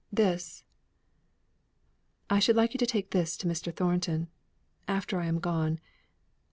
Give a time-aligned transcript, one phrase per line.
[0.11, 0.63] This
[2.27, 3.71] I should like you to take this to Mr.
[3.71, 4.29] Thornton,
[4.87, 5.79] after I am gone.